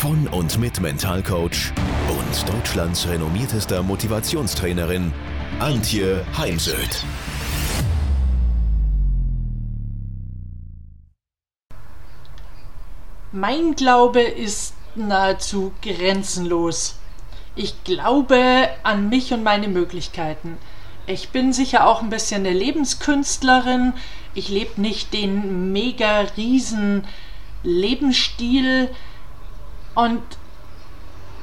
[0.00, 1.74] von und mit Mentalcoach
[2.08, 5.12] und Deutschlands renommiertester Motivationstrainerin
[5.58, 7.04] Antje Heimsöth.
[13.30, 16.98] Mein Glaube ist nahezu grenzenlos.
[17.54, 20.56] Ich glaube an mich und meine Möglichkeiten.
[21.06, 23.92] Ich bin sicher auch ein bisschen eine Lebenskünstlerin.
[24.32, 27.04] Ich lebe nicht den mega riesen
[27.62, 28.88] Lebensstil.
[30.00, 30.22] Und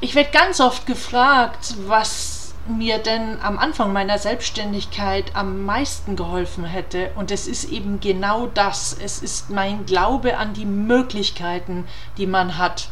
[0.01, 6.65] ich werde ganz oft gefragt, was mir denn am Anfang meiner Selbstständigkeit am meisten geholfen
[6.65, 7.11] hätte.
[7.15, 8.97] Und es ist eben genau das.
[8.99, 12.89] Es ist mein Glaube an die Möglichkeiten, die man hat.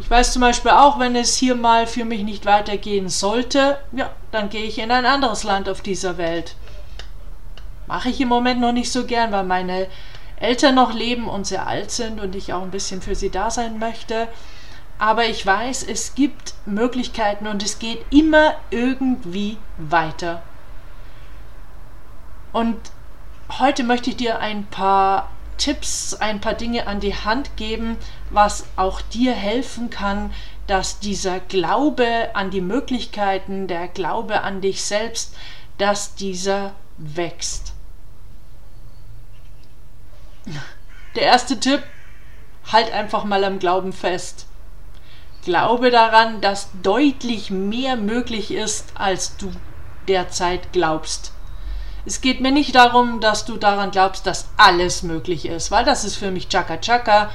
[0.00, 4.10] Ich weiß zum Beispiel auch, wenn es hier mal für mich nicht weitergehen sollte, ja,
[4.32, 6.56] dann gehe ich in ein anderes Land auf dieser Welt.
[7.86, 9.86] Mache ich im Moment noch nicht so gern, weil meine
[10.36, 13.50] Eltern noch leben und sehr alt sind und ich auch ein bisschen für sie da
[13.50, 14.28] sein möchte.
[14.98, 20.42] Aber ich weiß, es gibt Möglichkeiten und es geht immer irgendwie weiter.
[22.52, 22.76] Und
[23.58, 27.96] heute möchte ich dir ein paar Tipps, ein paar Dinge an die Hand geben,
[28.30, 30.32] was auch dir helfen kann,
[30.66, 35.34] dass dieser Glaube an die Möglichkeiten, der Glaube an dich selbst,
[35.78, 37.73] dass dieser wächst.
[41.14, 41.82] Der erste Tipp,
[42.70, 44.46] halt einfach mal am Glauben fest.
[45.44, 49.52] Glaube daran, dass deutlich mehr möglich ist, als du
[50.08, 51.32] derzeit glaubst.
[52.06, 56.04] Es geht mir nicht darum, dass du daran glaubst, dass alles möglich ist, weil das
[56.04, 57.30] ist für mich Chaka Chaka.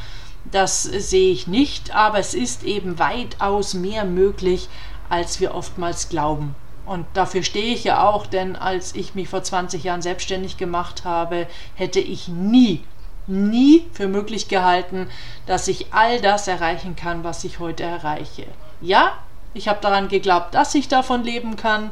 [0.52, 4.70] Das sehe ich nicht, aber es ist eben weitaus mehr möglich,
[5.10, 6.56] als wir oftmals glauben.
[6.86, 11.04] Und dafür stehe ich ja auch, denn als ich mich vor 20 Jahren selbstständig gemacht
[11.04, 12.84] habe, hätte ich nie
[13.30, 15.08] nie für möglich gehalten,
[15.46, 18.46] dass ich all das erreichen kann, was ich heute erreiche.
[18.82, 19.14] Ja,
[19.54, 21.92] ich habe daran geglaubt, dass ich davon leben kann,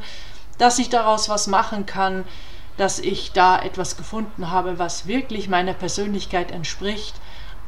[0.58, 2.26] dass ich daraus was machen kann,
[2.78, 7.16] dass ich da etwas gefunden habe, was wirklich meiner Persönlichkeit entspricht.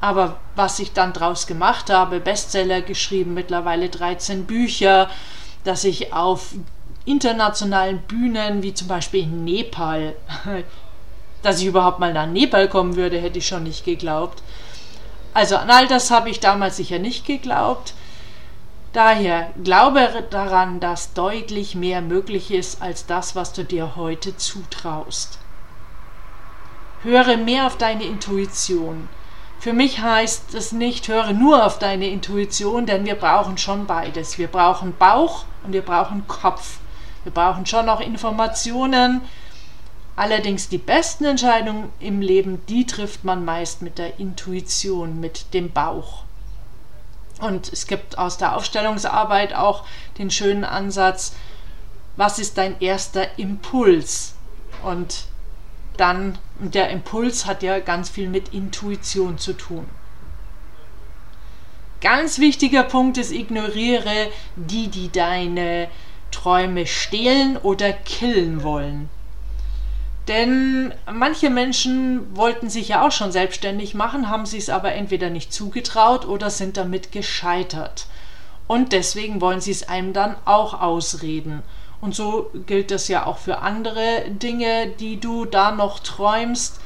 [0.02, 5.10] Aber was ich dann draus gemacht habe, Bestseller geschrieben, mittlerweile 13 Bücher,
[5.64, 6.54] dass ich auf
[7.06, 10.16] internationalen Bühnen, wie zum Beispiel in Nepal,
[11.42, 14.42] dass ich überhaupt mal nach Nepal kommen würde, hätte ich schon nicht geglaubt.
[15.34, 17.94] Also an all das habe ich damals sicher nicht geglaubt.
[18.94, 25.38] Daher glaube daran, dass deutlich mehr möglich ist als das, was du dir heute zutraust.
[27.04, 29.08] Höre mehr auf deine Intuition.
[29.60, 34.38] Für mich heißt es nicht, höre nur auf deine Intuition, denn wir brauchen schon beides.
[34.38, 36.80] Wir brauchen Bauch und wir brauchen Kopf.
[37.24, 39.22] Wir brauchen schon noch Informationen,
[40.20, 45.72] Allerdings die besten Entscheidungen im Leben, die trifft man meist mit der Intuition, mit dem
[45.72, 46.26] Bauch.
[47.40, 49.86] Und es gibt aus der Aufstellungsarbeit auch
[50.18, 51.38] den schönen Ansatz,
[52.18, 54.36] was ist dein erster Impuls?
[54.84, 55.24] Und
[55.96, 59.90] dann, der Impuls hat ja ganz viel mit Intuition zu tun.
[62.02, 65.88] Ganz wichtiger Punkt ist, ignoriere die, die deine
[66.32, 69.10] Träume stehlen oder killen wollen.
[70.30, 75.32] Denn manche Menschen wollten sich ja auch schon selbstständig machen, haben sich es aber entweder
[75.32, 78.06] nicht zugetraut oder sind damit gescheitert.
[78.68, 81.64] Und deswegen wollen sie es einem dann auch ausreden.
[82.00, 86.80] Und so gilt das ja auch für andere Dinge, die du da noch träumst.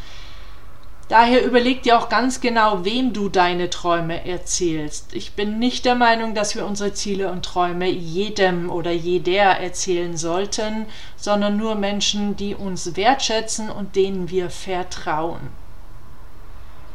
[1.14, 5.14] Daher überleg dir auch ganz genau, wem du deine Träume erzählst.
[5.14, 10.18] Ich bin nicht der Meinung, dass wir unsere Ziele und Träume jedem oder jeder erzählen
[10.18, 15.52] sollten, sondern nur Menschen, die uns wertschätzen und denen wir vertrauen.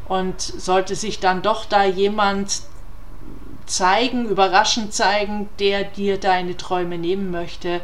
[0.08, 2.62] Und sollte sich dann doch da jemand
[3.66, 7.82] zeigen, überraschend zeigen, der dir deine Träume nehmen möchte,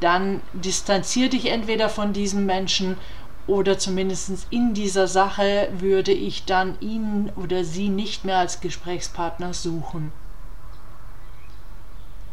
[0.00, 2.96] dann distanzier dich entweder von diesem Menschen
[3.46, 9.54] oder zumindest in dieser Sache würde ich dann ihn oder sie nicht mehr als Gesprächspartner
[9.54, 10.12] suchen.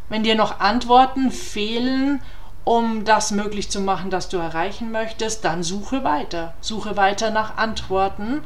[0.08, 2.20] Wenn dir noch Antworten fehlen,
[2.64, 6.54] um das möglich zu machen, das du erreichen möchtest, dann suche weiter.
[6.60, 8.40] Suche weiter nach Antworten.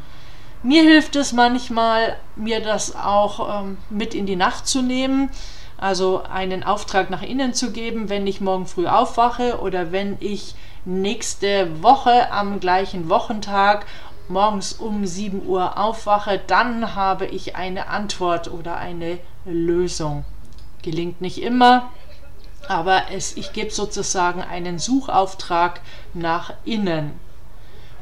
[0.63, 5.31] Mir hilft es manchmal, mir das auch ähm, mit in die Nacht zu nehmen,
[5.79, 10.57] Also einen Auftrag nach innen zu geben, wenn ich morgen früh aufwache oder wenn ich
[10.89, 13.85] nächste Woche am gleichen Wochentag
[14.29, 20.25] morgens um 7 Uhr aufwache, dann habe ich eine Antwort oder eine Lösung.
[20.83, 21.91] Gelingt nicht immer,
[22.69, 25.81] aber es, ich gebe sozusagen einen Suchauftrag
[26.15, 27.21] nach innen.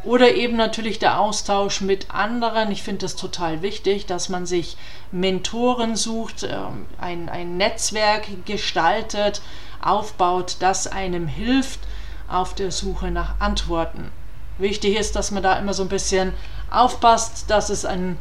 [0.04, 2.70] Oder eben natürlich der Austausch mit anderen.
[2.70, 4.76] Ich finde es total wichtig, dass man sich
[5.10, 9.42] Mentoren sucht, ähm, ein, ein Netzwerk gestaltet,
[9.82, 11.80] aufbaut, das einem hilft
[12.28, 14.10] auf der Suche nach Antworten.
[14.58, 16.32] Wichtig ist, dass man da immer so ein bisschen
[16.70, 18.16] aufpasst, dass es ein,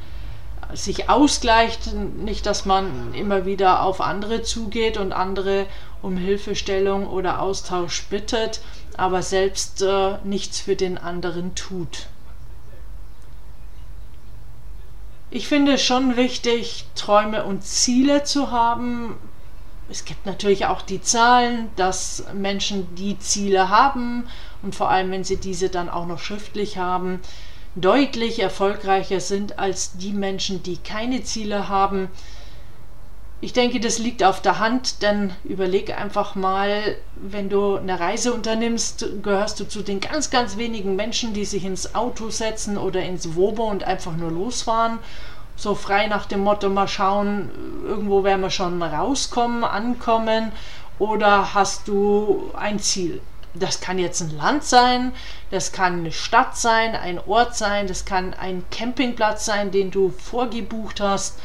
[0.73, 5.65] sich ausgleicht, nicht, dass man immer wieder auf andere zugeht und andere
[6.01, 8.61] um Hilfestellung oder Austausch bittet,
[8.97, 12.07] aber selbst äh, nichts für den anderen tut.
[15.31, 19.15] Ich finde es schon wichtig, Träume und Ziele zu haben.
[19.89, 24.27] Es gibt natürlich auch die Zahlen, dass Menschen, die Ziele haben
[24.63, 27.19] und vor allem, wenn sie diese dann auch noch schriftlich haben,
[27.75, 32.09] deutlich erfolgreicher sind als die Menschen, die keine Ziele haben.
[33.41, 38.33] Ich denke, das liegt auf der Hand, denn überleg einfach mal, wenn du eine Reise
[38.33, 43.03] unternimmst, gehörst du zu den ganz, ganz wenigen Menschen, die sich ins Auto setzen oder
[43.03, 44.99] ins Wobo und einfach nur losfahren.
[45.55, 47.49] So frei nach dem Motto, mal schauen,
[47.85, 50.51] irgendwo werden wir schon rauskommen, ankommen.
[50.99, 53.21] Oder hast du ein Ziel?
[53.53, 55.13] Das kann jetzt ein Land sein,
[55.49, 60.09] das kann eine Stadt sein, ein Ort sein, das kann ein Campingplatz sein, den du
[60.09, 61.39] vorgebucht hast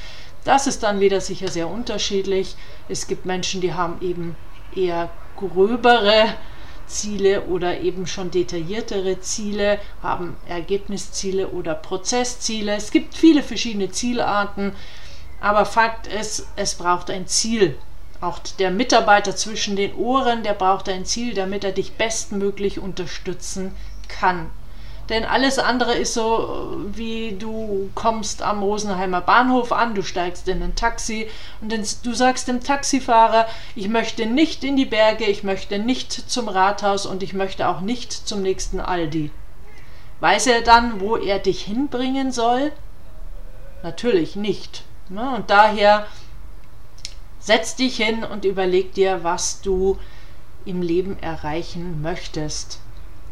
[0.44, 2.56] das ist dann wieder sicher sehr unterschiedlich.
[2.88, 4.36] Es gibt Menschen, die haben eben
[4.74, 6.34] eher gröbere
[6.90, 12.74] Ziele oder eben schon detailliertere Ziele, haben Ergebnisziele oder Prozessziele.
[12.74, 14.74] Es gibt viele verschiedene Zielarten,
[15.40, 17.78] aber Fakt ist, es braucht ein Ziel.
[18.20, 23.74] Auch der Mitarbeiter zwischen den Ohren, der braucht ein Ziel, damit er dich bestmöglich unterstützen
[24.08, 24.50] kann.
[25.10, 30.62] Denn alles andere ist so, wie du kommst am Rosenheimer Bahnhof an, du steigst in
[30.62, 31.28] ein Taxi
[31.60, 36.48] und du sagst dem Taxifahrer, ich möchte nicht in die Berge, ich möchte nicht zum
[36.48, 39.32] Rathaus und ich möchte auch nicht zum nächsten Aldi.
[40.20, 42.70] Weiß er dann, wo er dich hinbringen soll?
[43.82, 44.84] Natürlich nicht.
[45.08, 45.28] Ne?
[45.34, 46.06] Und daher
[47.40, 49.98] setz dich hin und überleg dir, was du
[50.64, 52.78] im Leben erreichen möchtest.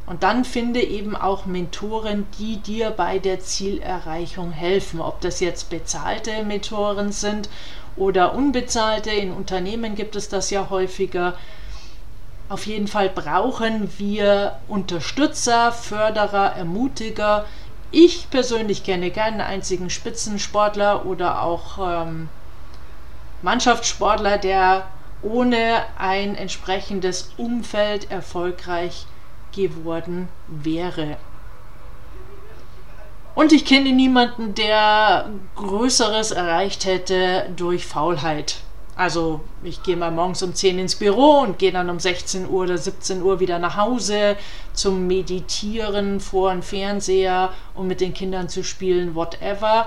[0.08, 5.02] Und dann finde eben auch Mentoren, die dir bei der Zielerreichung helfen.
[5.02, 7.50] Ob das jetzt bezahlte Mentoren sind
[7.94, 9.10] oder unbezahlte.
[9.10, 11.34] In Unternehmen gibt es das ja häufiger.
[12.48, 17.44] Auf jeden Fall brauchen wir Unterstützer, Förderer, Ermutiger.
[17.90, 22.30] Ich persönlich kenne keinen einzigen Spitzensportler oder auch ähm,
[23.42, 24.86] Mannschaftssportler, der
[25.20, 29.17] ohne ein entsprechendes Umfeld erfolgreich ist
[29.52, 31.16] geworden wäre.
[33.34, 38.56] Und ich kenne niemanden, der Größeres erreicht hätte durch Faulheit.
[38.96, 42.64] Also ich gehe mal morgens um 10 ins Büro und gehe dann um 16 Uhr
[42.64, 44.36] oder 17 Uhr wieder nach Hause
[44.72, 49.86] zum Meditieren vor dem Fernseher, um mit den Kindern zu spielen, whatever.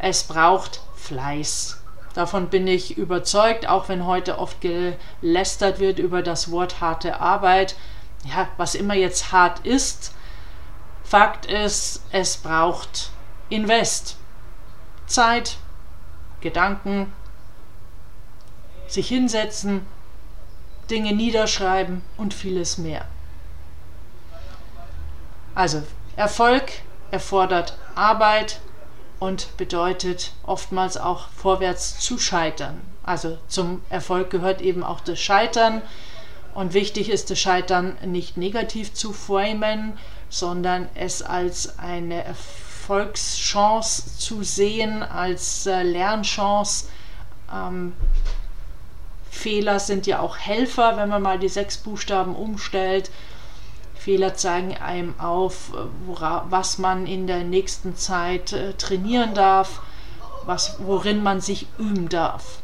[0.00, 1.80] Es braucht Fleiß.
[2.14, 7.76] Davon bin ich überzeugt, auch wenn heute oft gelästert wird über das Wort harte Arbeit
[8.24, 10.12] ja, was immer jetzt hart ist.
[11.04, 13.10] Fakt ist, es braucht
[13.48, 14.16] Invest.
[15.06, 15.56] Zeit,
[16.40, 17.12] Gedanken,
[18.86, 19.86] sich hinsetzen,
[20.90, 23.04] Dinge niederschreiben und vieles mehr.
[25.54, 25.82] Also
[26.16, 26.72] Erfolg
[27.10, 28.60] erfordert Arbeit
[29.18, 32.80] und bedeutet oftmals auch vorwärts zu scheitern.
[33.02, 35.82] Also zum Erfolg gehört eben auch das Scheitern.
[36.54, 39.96] Und wichtig ist das Scheitern nicht negativ zu framen,
[40.28, 46.86] sondern es als eine Erfolgschance zu sehen, als äh, Lernchance.
[47.52, 47.92] Ähm,
[49.30, 53.10] Fehler sind ja auch Helfer, wenn man mal die sechs Buchstaben umstellt.
[53.94, 55.72] Fehler zeigen einem auf,
[56.06, 59.80] wora, was man in der nächsten Zeit äh, trainieren darf,
[60.44, 62.62] was, worin man sich üben darf.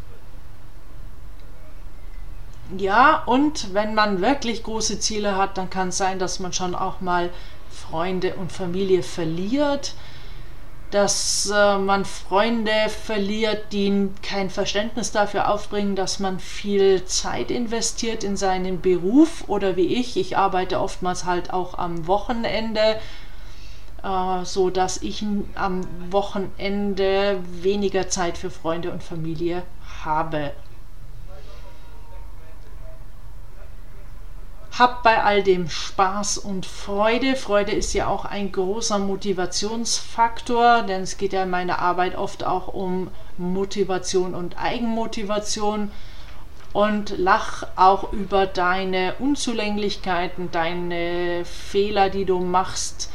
[2.78, 6.74] Ja, und wenn man wirklich große Ziele hat, dann kann es sein, dass man schon
[6.74, 7.30] auch mal
[7.70, 9.94] Freunde und Familie verliert,
[10.90, 18.24] dass äh, man Freunde verliert, die kein Verständnis dafür aufbringen, dass man viel Zeit investiert
[18.24, 22.98] in seinen Beruf oder wie ich, ich arbeite oftmals halt auch am Wochenende,
[24.02, 29.64] äh, so dass ich am Wochenende weniger Zeit für Freunde und Familie
[30.04, 30.52] habe.
[34.78, 37.36] Hab bei all dem Spaß und Freude.
[37.36, 42.44] Freude ist ja auch ein großer Motivationsfaktor, denn es geht ja in meiner Arbeit oft
[42.44, 45.92] auch um Motivation und Eigenmotivation.
[46.72, 53.12] Und lach auch über deine Unzulänglichkeiten, deine Fehler, die du machst,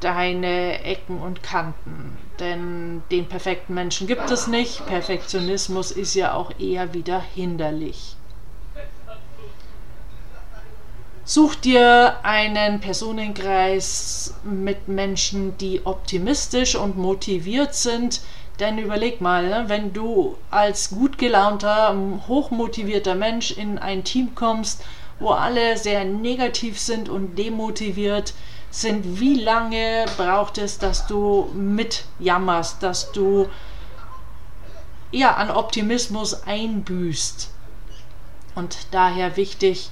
[0.00, 2.18] deine Ecken und Kanten.
[2.40, 4.84] Denn den perfekten Menschen gibt es nicht.
[4.84, 8.16] Perfektionismus ist ja auch eher wieder hinderlich.
[11.32, 18.20] Such dir einen Personenkreis mit Menschen, die optimistisch und motiviert sind.
[18.58, 21.96] Denn überleg mal, ne, wenn du als gut gelaunter,
[22.26, 24.82] hochmotivierter Mensch in ein Team kommst,
[25.20, 28.34] wo alle sehr negativ sind und demotiviert
[28.72, 33.48] sind, wie lange braucht es, dass du mitjammerst, dass du
[35.12, 37.50] ja an Optimismus einbüßt?
[38.56, 39.90] Und daher wichtig,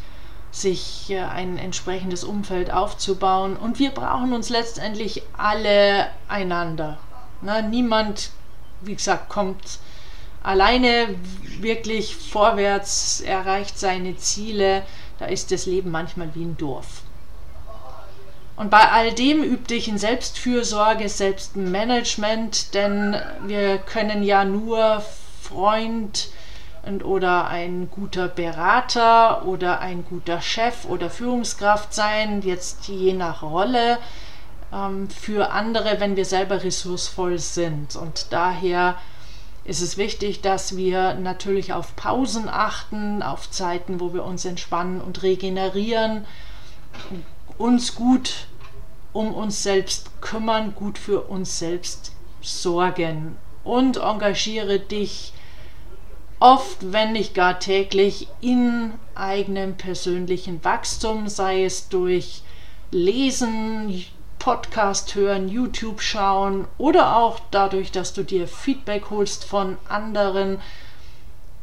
[0.51, 3.57] sich ein entsprechendes Umfeld aufzubauen.
[3.57, 6.99] Und wir brauchen uns letztendlich alle einander.
[7.43, 8.31] Na, niemand,
[8.81, 9.79] wie gesagt, kommt
[10.43, 11.15] alleine
[11.61, 14.83] wirklich vorwärts, erreicht seine Ziele.
[15.19, 17.03] Da ist das Leben manchmal wie ein Dorf.
[18.57, 23.15] Und bei all dem üb dich in Selbstfürsorge, Selbstmanagement, denn
[23.47, 25.05] wir können ja nur
[25.43, 26.31] Freund,
[26.85, 33.43] und, oder ein guter Berater oder ein guter Chef oder Führungskraft sein, jetzt je nach
[33.43, 33.99] Rolle
[34.73, 37.97] ähm, für andere, wenn wir selber ressourcevoll sind.
[37.97, 38.97] Und daher
[39.65, 45.01] ist es wichtig, dass wir natürlich auf Pausen achten, auf Zeiten, wo wir uns entspannen
[45.01, 46.25] und regenerieren,
[47.59, 48.47] uns gut
[49.13, 55.33] um uns selbst kümmern, gut für uns selbst sorgen und engagiere dich
[56.41, 62.43] oft, wenn nicht gar täglich, in eigenem persönlichen Wachstum, sei es durch
[62.91, 64.05] Lesen,
[64.39, 70.61] Podcast hören, YouTube schauen oder auch dadurch, dass du dir Feedback holst von anderen,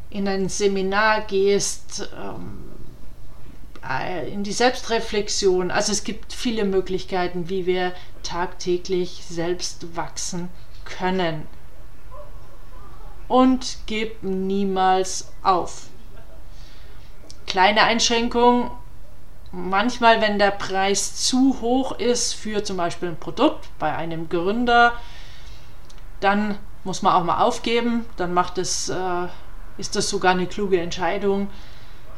[0.10, 2.64] in ein Seminar gehst, ähm,
[3.90, 5.72] äh, in die Selbstreflexion.
[5.72, 10.50] Also es gibt viele Möglichkeiten, wie wir tagtäglich selbst wachsen
[10.84, 11.48] können
[13.28, 15.88] und gib niemals auf.
[17.48, 18.72] Kleine Einschränkung,
[19.52, 24.94] manchmal wenn der Preis zu hoch ist für zum Beispiel ein Produkt bei einem Gründer,
[26.20, 29.28] dann muss man auch mal aufgeben, dann macht es, äh,
[29.78, 31.50] ist das sogar eine kluge Entscheidung.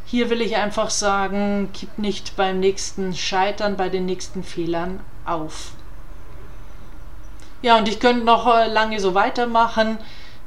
[0.06, 5.72] Hier will ich einfach sagen, gib nicht beim nächsten Scheitern, bei den nächsten Fehlern auf.
[7.62, 9.98] Ja, und ich könnte noch äh, lange so weitermachen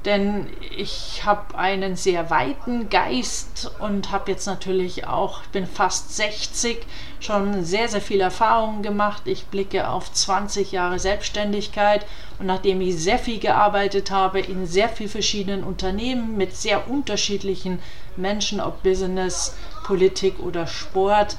[0.05, 6.17] denn ich habe einen sehr weiten Geist und habe jetzt natürlich auch, ich bin fast
[6.17, 6.79] 60,
[7.21, 9.23] schon sehr, sehr viel Erfahrungen gemacht.
[9.27, 12.07] Ich blicke auf 20 Jahre Selbstständigkeit
[12.39, 17.79] und nachdem ich sehr viel gearbeitet habe in sehr vielen verschiedenen Unternehmen mit sehr unterschiedlichen
[18.17, 19.55] Menschen, ob Business,
[19.85, 21.37] Politik oder Sport,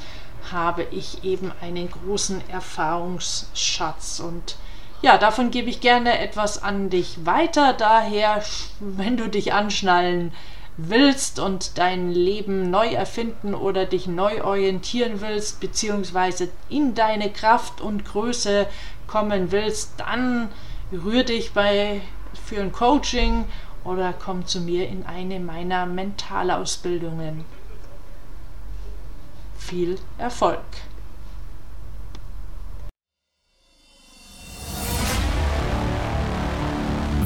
[0.52, 4.56] habe ich eben einen großen Erfahrungsschatz und
[5.02, 7.74] ja, davon gebe ich gerne etwas an dich weiter.
[7.74, 8.44] Daher,
[8.80, 10.32] wenn du dich anschnallen
[10.78, 17.82] willst und dein Leben neu erfinden oder dich neu orientieren willst, beziehungsweise in deine Kraft
[17.82, 18.68] und Größe
[19.08, 20.50] kommen willst, dann
[20.92, 22.02] rühr dich bei
[22.46, 23.46] für ein Coaching
[23.84, 27.44] oder komm zu mir in eine meiner Mentalausbildungen.
[29.58, 30.60] Viel Erfolg!